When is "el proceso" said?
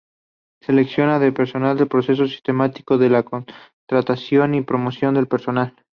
1.83-2.25